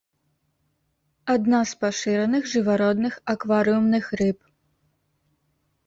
[1.33, 4.39] Адна з пашыраных жывародных акварыумных рыб.